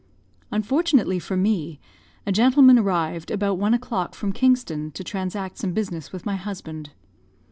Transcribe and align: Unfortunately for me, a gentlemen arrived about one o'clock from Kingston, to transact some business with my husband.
Unfortunately 0.49 1.19
for 1.19 1.37
me, 1.37 1.79
a 2.25 2.31
gentlemen 2.31 2.79
arrived 2.79 3.29
about 3.29 3.59
one 3.59 3.75
o'clock 3.75 4.15
from 4.15 4.31
Kingston, 4.33 4.89
to 4.93 5.03
transact 5.03 5.59
some 5.59 5.73
business 5.73 6.11
with 6.11 6.25
my 6.25 6.37
husband. 6.37 6.89